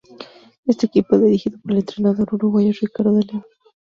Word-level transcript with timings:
Este 0.65 0.87
equipo 0.87 1.13
era 1.15 1.25
dirigido 1.25 1.59
por 1.59 1.73
el 1.73 1.77
entrenador 1.77 2.33
uruguayo 2.33 2.71
Ricardo 2.81 3.13
de 3.17 3.23
León. 3.25 3.45